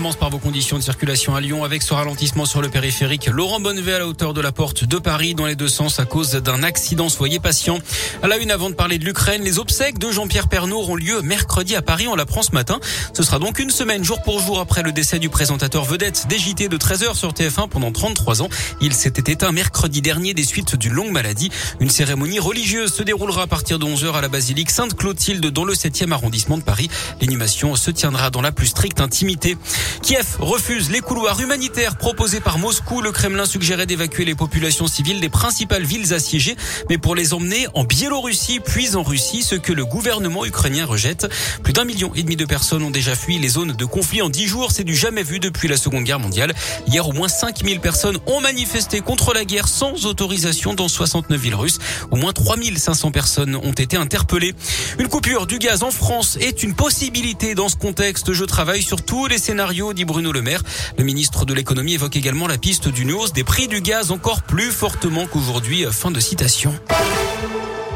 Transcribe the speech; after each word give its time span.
Commence 0.00 0.16
par 0.16 0.30
vos 0.30 0.38
conditions 0.38 0.78
de 0.78 0.82
circulation 0.82 1.36
à 1.36 1.42
Lyon 1.42 1.62
avec 1.62 1.82
ce 1.82 1.92
ralentissement 1.92 2.46
sur 2.46 2.62
le 2.62 2.70
périphérique. 2.70 3.26
Laurent 3.26 3.60
Bonnevet 3.60 3.92
à 3.92 3.98
la 3.98 4.06
hauteur 4.06 4.32
de 4.32 4.40
la 4.40 4.50
porte 4.50 4.84
de 4.84 4.96
Paris 4.96 5.34
dans 5.34 5.44
les 5.44 5.56
deux 5.56 5.68
sens 5.68 6.00
à 6.00 6.06
cause 6.06 6.30
d'un 6.30 6.62
accident. 6.62 7.10
Soyez 7.10 7.38
patient. 7.38 7.78
À 8.22 8.26
la 8.26 8.38
une, 8.38 8.50
avant 8.50 8.70
de 8.70 8.74
parler 8.74 8.96
de 8.96 9.04
l'Ukraine, 9.04 9.42
les 9.42 9.58
obsèques 9.58 9.98
de 9.98 10.10
Jean-Pierre 10.10 10.48
Pernaud 10.48 10.78
auront 10.78 10.96
lieu 10.96 11.20
mercredi 11.20 11.76
à 11.76 11.82
Paris. 11.82 12.08
On 12.08 12.16
l'apprend 12.16 12.42
ce 12.42 12.52
matin. 12.52 12.80
Ce 13.12 13.22
sera 13.22 13.38
donc 13.38 13.58
une 13.58 13.68
semaine, 13.68 14.02
jour 14.02 14.22
pour 14.22 14.40
jour, 14.40 14.58
après 14.58 14.82
le 14.82 14.92
décès 14.92 15.18
du 15.18 15.28
présentateur 15.28 15.84
vedette 15.84 16.28
des 16.30 16.38
JT 16.38 16.68
de 16.68 16.78
13h 16.78 17.14
sur 17.14 17.34
TF1 17.34 17.68
pendant 17.68 17.92
33 17.92 18.40
ans. 18.40 18.48
Il 18.80 18.94
s'était 18.94 19.30
éteint 19.30 19.52
mercredi 19.52 20.00
dernier 20.00 20.32
des 20.32 20.44
suites 20.44 20.76
d'une 20.76 20.94
longue 20.94 21.12
maladie. 21.12 21.50
Une 21.78 21.90
cérémonie 21.90 22.38
religieuse 22.38 22.90
se 22.90 23.02
déroulera 23.02 23.42
à 23.42 23.46
partir 23.46 23.78
de 23.78 23.84
11h 23.84 24.14
à 24.14 24.22
la 24.22 24.28
basilique 24.28 24.70
Sainte-Clotilde 24.70 25.44
dans 25.48 25.66
le 25.66 25.74
7e 25.74 26.10
arrondissement 26.12 26.56
de 26.56 26.62
Paris. 26.62 26.88
L'animation 27.20 27.76
se 27.76 27.90
tiendra 27.90 28.30
dans 28.30 28.40
la 28.40 28.50
plus 28.50 28.68
stricte 28.68 29.02
intimité. 29.02 29.58
Kiev 30.02 30.36
refuse 30.38 30.90
les 30.90 31.00
couloirs 31.00 31.40
humanitaires 31.40 31.96
proposés 31.96 32.40
par 32.40 32.58
Moscou. 32.58 33.00
Le 33.00 33.12
Kremlin 33.12 33.44
suggérait 33.44 33.86
d'évacuer 33.86 34.24
les 34.24 34.34
populations 34.34 34.86
civiles 34.86 35.20
des 35.20 35.28
principales 35.28 35.84
villes 35.84 36.12
assiégées, 36.12 36.56
mais 36.88 36.98
pour 36.98 37.14
les 37.14 37.34
emmener 37.34 37.66
en 37.74 37.84
Biélorussie 37.84 38.60
puis 38.60 38.96
en 38.96 39.02
Russie, 39.02 39.42
ce 39.42 39.54
que 39.54 39.72
le 39.72 39.84
gouvernement 39.84 40.44
ukrainien 40.44 40.86
rejette. 40.86 41.28
Plus 41.62 41.72
d'un 41.72 41.84
million 41.84 42.12
et 42.14 42.22
demi 42.22 42.36
de 42.36 42.44
personnes 42.44 42.82
ont 42.82 42.90
déjà 42.90 43.14
fui 43.14 43.38
les 43.38 43.48
zones 43.48 43.72
de 43.72 43.84
conflit 43.84 44.22
en 44.22 44.28
dix 44.28 44.46
jours. 44.46 44.72
C'est 44.72 44.84
du 44.84 44.94
jamais 44.94 45.22
vu 45.22 45.38
depuis 45.38 45.68
la 45.68 45.76
Seconde 45.76 46.04
Guerre 46.04 46.20
mondiale. 46.20 46.54
Hier, 46.86 47.06
au 47.08 47.12
moins 47.12 47.28
5000 47.28 47.80
personnes 47.80 48.18
ont 48.26 48.40
manifesté 48.40 49.00
contre 49.00 49.32
la 49.32 49.44
guerre 49.44 49.68
sans 49.68 50.06
autorisation 50.06 50.74
dans 50.74 50.88
69 50.88 51.40
villes 51.40 51.54
russes. 51.54 51.78
Au 52.10 52.16
moins 52.16 52.32
3500 52.32 53.10
personnes 53.10 53.56
ont 53.56 53.72
été 53.72 53.96
interpellées. 53.96 54.54
Une 54.98 55.08
coupure 55.08 55.46
du 55.46 55.58
gaz 55.58 55.82
en 55.82 55.90
France 55.90 56.36
est 56.40 56.62
une 56.62 56.74
possibilité 56.74 57.54
dans 57.54 57.68
ce 57.68 57.76
contexte. 57.76 58.32
Je 58.32 58.44
travaille 58.44 58.82
sur 58.82 59.02
tous 59.02 59.26
les 59.26 59.38
scénarios 59.38 59.69
dit 59.70 60.04
Bruno 60.04 60.32
Le 60.32 60.42
Maire. 60.42 60.62
Le 60.98 61.04
ministre 61.04 61.44
de 61.44 61.54
l'économie 61.54 61.94
évoque 61.94 62.16
également 62.16 62.48
la 62.48 62.58
piste 62.58 62.88
d'une 62.88 63.12
hausse 63.12 63.32
des 63.32 63.44
prix 63.44 63.68
du 63.68 63.80
gaz 63.80 64.10
encore 64.10 64.42
plus 64.42 64.72
fortement 64.72 65.26
qu'aujourd'hui. 65.26 65.84
Fin 65.90 66.10
de 66.10 66.18
citation. 66.18 66.74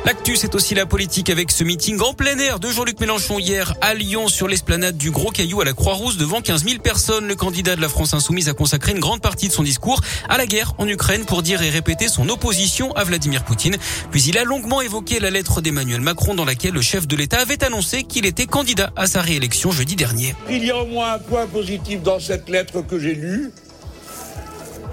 L'actu, 0.04 0.36
c'est 0.36 0.54
aussi 0.54 0.74
la 0.74 0.84
politique 0.84 1.30
avec 1.30 1.50
ce 1.50 1.64
meeting 1.64 1.98
en 2.02 2.12
plein 2.12 2.38
air 2.38 2.60
de 2.60 2.68
Jean-Luc 2.68 3.00
Mélenchon 3.00 3.38
hier 3.38 3.72
à 3.80 3.94
Lyon 3.94 4.28
sur 4.28 4.48
l'esplanade 4.48 4.98
du 4.98 5.10
Gros 5.10 5.30
Caillou 5.30 5.62
à 5.62 5.64
la 5.64 5.72
Croix-Rousse 5.72 6.18
devant 6.18 6.42
15 6.42 6.62
000 6.64 6.82
personnes. 6.82 7.26
Le 7.26 7.34
candidat 7.34 7.74
de 7.74 7.80
la 7.80 7.88
France 7.88 8.12
Insoumise 8.12 8.50
a 8.50 8.52
consacré 8.52 8.92
une 8.92 9.00
grande 9.00 9.22
partie 9.22 9.48
de 9.48 9.52
son 9.54 9.62
discours 9.62 10.02
à 10.28 10.36
la 10.36 10.44
guerre 10.44 10.74
en 10.76 10.86
Ukraine 10.86 11.24
pour 11.24 11.42
dire 11.42 11.62
et 11.62 11.70
répéter 11.70 12.08
son 12.08 12.28
opposition 12.28 12.92
à 12.92 13.04
Vladimir 13.04 13.44
Poutine. 13.44 13.76
Puis 14.10 14.22
il 14.24 14.36
a 14.36 14.44
longuement 14.44 14.82
évoqué 14.82 15.20
la 15.20 15.30
lettre 15.30 15.62
d'Emmanuel 15.62 16.02
Macron 16.02 16.34
dans 16.34 16.44
laquelle 16.44 16.74
le 16.74 16.82
chef 16.82 17.08
de 17.08 17.16
l'État 17.16 17.40
avait 17.40 17.64
annoncé 17.64 18.02
qu'il 18.02 18.26
était 18.26 18.46
candidat 18.46 18.92
à 18.96 19.06
sa 19.06 19.22
réélection 19.22 19.70
jeudi 19.72 19.96
dernier. 19.96 20.34
Il 20.50 20.66
y 20.66 20.70
a 20.70 20.76
au 20.76 20.86
moins 20.86 21.14
un 21.14 21.18
point 21.18 21.46
positif 21.46 22.02
dans 22.02 22.20
cette 22.20 22.50
lettre 22.50 22.82
que 22.82 22.98
j'ai 22.98 23.14
lue, 23.14 23.52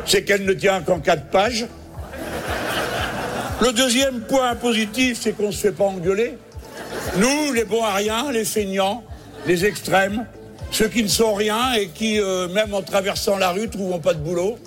c'est 0.05 0.23
qu'elle 0.23 0.45
ne 0.45 0.53
tient 0.53 0.79
qu'en 0.79 1.01
quatre 1.01 1.29
pages. 1.29 1.67
Le 3.61 3.71
deuxième 3.73 4.21
point 4.21 4.55
positif, 4.55 5.19
c'est 5.21 5.33
qu'on 5.33 5.47
ne 5.47 5.51
se 5.51 5.61
fait 5.61 5.71
pas 5.71 5.83
engueuler. 5.83 6.35
Nous, 7.17 7.53
les 7.53 7.63
bons 7.63 7.83
les 8.31 8.43
feignants, 8.43 9.03
les 9.45 9.65
extrêmes, 9.65 10.25
ceux 10.71 10.87
qui 10.87 11.03
ne 11.03 11.07
sont 11.07 11.35
rien 11.35 11.73
et 11.73 11.89
qui, 11.89 12.19
euh, 12.19 12.47
même 12.47 12.73
en 12.73 12.81
traversant 12.81 13.37
la 13.37 13.51
rue, 13.51 13.69
trouvent 13.69 13.99
pas 13.99 14.15
de 14.15 14.19
boulot. 14.19 14.57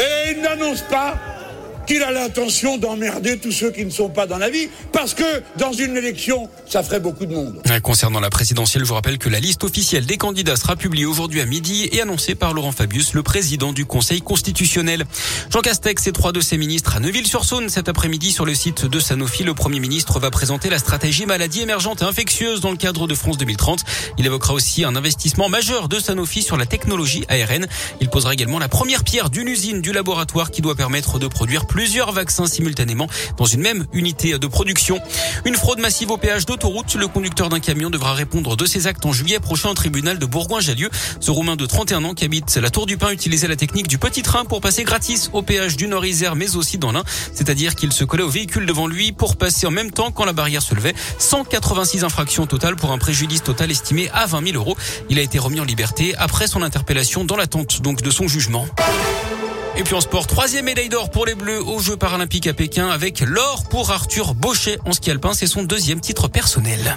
Et 0.00 0.32
ils 0.32 0.42
n'annoncent 0.42 0.84
pas 0.90 1.14
qu'il 1.86 2.02
a 2.02 2.10
l'intention 2.10 2.78
d'emmerder 2.78 3.38
tous 3.38 3.52
ceux 3.52 3.70
qui 3.70 3.84
ne 3.84 3.90
sont 3.90 4.08
pas 4.08 4.26
dans 4.26 4.38
la 4.38 4.50
vie, 4.50 4.68
parce 4.92 5.14
que 5.14 5.42
dans 5.58 5.72
une 5.72 5.96
élection, 5.96 6.48
ça 6.66 6.82
ferait 6.82 7.00
beaucoup 7.00 7.26
de 7.26 7.34
monde. 7.34 7.62
Concernant 7.82 8.20
la 8.20 8.30
présidentielle, 8.30 8.84
je 8.84 8.88
vous 8.88 8.94
rappelle 8.94 9.18
que 9.18 9.28
la 9.28 9.40
liste 9.40 9.64
officielle 9.64 10.06
des 10.06 10.16
candidats 10.16 10.56
sera 10.56 10.76
publiée 10.76 11.06
aujourd'hui 11.06 11.40
à 11.40 11.46
midi 11.46 11.88
et 11.92 12.00
annoncée 12.00 12.34
par 12.34 12.54
Laurent 12.54 12.72
Fabius, 12.72 13.14
le 13.14 13.22
président 13.22 13.72
du 13.72 13.84
Conseil 13.84 14.20
constitutionnel. 14.20 15.04
Jean 15.50 15.60
Castex 15.60 16.06
et 16.06 16.12
trois 16.12 16.32
de 16.32 16.40
ses 16.40 16.56
ministres 16.56 16.96
à 16.96 17.00
Neuville-sur-Saône 17.00 17.68
cet 17.68 17.88
après-midi 17.88 18.32
sur 18.32 18.44
le 18.44 18.54
site 18.54 18.86
de 18.86 19.00
Sanofi. 19.00 19.44
Le 19.44 19.54
Premier 19.54 19.80
ministre 19.80 20.18
va 20.18 20.30
présenter 20.30 20.70
la 20.70 20.78
stratégie 20.78 21.26
maladie 21.26 21.60
émergente 21.62 22.02
et 22.02 22.04
infectieuse 22.04 22.60
dans 22.60 22.70
le 22.70 22.76
cadre 22.76 23.06
de 23.06 23.14
France 23.14 23.38
2030. 23.38 23.84
Il 24.18 24.26
évoquera 24.26 24.54
aussi 24.54 24.84
un 24.84 24.96
investissement 24.96 25.48
majeur 25.48 25.88
de 25.88 25.98
Sanofi 25.98 26.42
sur 26.42 26.56
la 26.56 26.66
technologie 26.66 27.24
ARN. 27.28 27.66
Il 28.00 28.08
posera 28.08 28.32
également 28.32 28.58
la 28.58 28.68
première 28.68 29.04
pierre 29.04 29.30
d'une 29.30 29.48
usine 29.48 29.80
du 29.80 29.92
laboratoire 29.92 30.50
qui 30.50 30.62
doit 30.62 30.74
permettre 30.74 31.18
de 31.18 31.26
produire 31.26 31.66
plusieurs 31.74 32.12
vaccins 32.12 32.46
simultanément 32.46 33.08
dans 33.36 33.46
une 33.46 33.60
même 33.60 33.84
unité 33.92 34.38
de 34.38 34.46
production. 34.46 35.00
Une 35.44 35.56
fraude 35.56 35.80
massive 35.80 36.12
au 36.12 36.16
péage 36.16 36.46
d'autoroute. 36.46 36.94
Le 36.94 37.08
conducteur 37.08 37.48
d'un 37.48 37.58
camion 37.58 37.90
devra 37.90 38.12
répondre 38.12 38.56
de 38.56 38.64
ses 38.64 38.86
actes 38.86 39.04
en 39.04 39.12
juillet 39.12 39.40
prochain 39.40 39.70
au 39.70 39.74
tribunal 39.74 40.20
de 40.20 40.24
Bourgoin-Jallieu. 40.24 40.88
Ce 41.18 41.32
Roumain 41.32 41.56
de 41.56 41.66
31 41.66 42.04
ans 42.04 42.14
qui 42.14 42.24
habite 42.24 42.54
la 42.58 42.70
Tour 42.70 42.86
du 42.86 42.96
Pin 42.96 43.10
utilisait 43.10 43.48
la 43.48 43.56
technique 43.56 43.88
du 43.88 43.98
petit 43.98 44.22
train 44.22 44.44
pour 44.44 44.60
passer 44.60 44.84
gratis 44.84 45.30
au 45.32 45.42
péage 45.42 45.76
du 45.76 45.88
Nord-Isère 45.88 46.36
mais 46.36 46.54
aussi 46.54 46.78
dans 46.78 46.92
l'Ain. 46.92 47.02
C'est-à-dire 47.32 47.74
qu'il 47.74 47.92
se 47.92 48.04
collait 48.04 48.22
au 48.22 48.30
véhicule 48.30 48.66
devant 48.66 48.86
lui 48.86 49.10
pour 49.10 49.34
passer 49.34 49.66
en 49.66 49.72
même 49.72 49.90
temps 49.90 50.12
quand 50.12 50.24
la 50.24 50.32
barrière 50.32 50.62
se 50.62 50.76
levait. 50.76 50.94
186 51.18 52.04
infractions 52.04 52.46
totales 52.46 52.76
pour 52.76 52.92
un 52.92 52.98
préjudice 52.98 53.42
total 53.42 53.72
estimé 53.72 54.08
à 54.14 54.26
20 54.26 54.46
000 54.52 54.56
euros. 54.58 54.76
Il 55.10 55.18
a 55.18 55.22
été 55.22 55.40
remis 55.40 55.58
en 55.58 55.64
liberté 55.64 56.14
après 56.18 56.46
son 56.46 56.62
interpellation 56.62 57.24
dans 57.24 57.36
l'attente 57.36 57.82
donc 57.82 58.00
de 58.00 58.10
son 58.10 58.28
jugement. 58.28 58.68
Et 59.76 59.82
puis 59.82 59.94
en 59.94 60.00
sport, 60.00 60.26
troisième 60.26 60.66
médaille 60.66 60.88
d'or 60.88 61.10
pour 61.10 61.26
les 61.26 61.34
Bleus 61.34 61.60
aux 61.60 61.80
Jeux 61.80 61.96
paralympiques 61.96 62.46
à 62.46 62.54
Pékin 62.54 62.88
avec 62.88 63.20
l'or 63.20 63.64
pour 63.68 63.90
Arthur 63.90 64.34
Bauchet 64.34 64.78
en 64.84 64.92
ski 64.92 65.10
alpin. 65.10 65.34
C'est 65.34 65.48
son 65.48 65.64
deuxième 65.64 66.00
titre 66.00 66.28
personnel. 66.28 66.96